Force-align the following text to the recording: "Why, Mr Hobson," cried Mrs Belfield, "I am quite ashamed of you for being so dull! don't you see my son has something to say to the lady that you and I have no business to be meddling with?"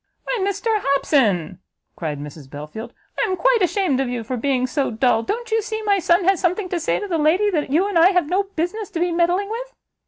"Why, 0.23 0.39
Mr 0.41 0.69
Hobson," 0.79 1.59
cried 1.95 2.19
Mrs 2.19 2.49
Belfield, 2.49 2.91
"I 3.19 3.29
am 3.29 3.37
quite 3.37 3.61
ashamed 3.61 3.99
of 3.99 4.09
you 4.09 4.23
for 4.23 4.35
being 4.35 4.65
so 4.65 4.89
dull! 4.89 5.21
don't 5.21 5.51
you 5.51 5.61
see 5.61 5.83
my 5.83 5.99
son 5.99 6.23
has 6.25 6.39
something 6.39 6.69
to 6.69 6.79
say 6.79 6.99
to 6.99 7.07
the 7.07 7.19
lady 7.19 7.51
that 7.51 7.69
you 7.69 7.87
and 7.87 7.99
I 7.99 8.09
have 8.09 8.25
no 8.27 8.41
business 8.41 8.89
to 8.89 8.99
be 8.99 9.11
meddling 9.11 9.51
with?" 9.51 9.73